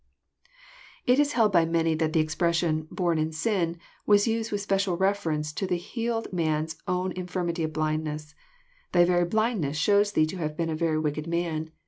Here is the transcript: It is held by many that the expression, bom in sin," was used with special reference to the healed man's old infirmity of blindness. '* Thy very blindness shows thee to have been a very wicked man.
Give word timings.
It 1.05 1.19
is 1.19 1.33
held 1.33 1.51
by 1.51 1.63
many 1.63 1.93
that 1.93 2.11
the 2.11 2.19
expression, 2.19 2.87
bom 2.89 3.19
in 3.19 3.31
sin," 3.31 3.77
was 4.07 4.27
used 4.27 4.51
with 4.51 4.59
special 4.59 4.97
reference 4.97 5.53
to 5.53 5.67
the 5.67 5.77
healed 5.77 6.33
man's 6.33 6.75
old 6.87 7.11
infirmity 7.11 7.61
of 7.63 7.73
blindness. 7.73 8.33
'* 8.61 8.91
Thy 8.93 9.05
very 9.05 9.25
blindness 9.25 9.77
shows 9.77 10.13
thee 10.13 10.25
to 10.25 10.37
have 10.37 10.57
been 10.57 10.71
a 10.71 10.75
very 10.75 10.97
wicked 10.97 11.27
man. 11.27 11.69